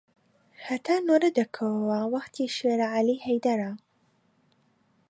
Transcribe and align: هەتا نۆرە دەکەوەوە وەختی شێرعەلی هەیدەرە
هەتا 0.67 0.95
نۆرە 1.07 1.29
دەکەوەوە 1.39 1.99
وەختی 2.13 2.53
شێرعەلی 2.57 3.17
هەیدەرە 3.25 3.71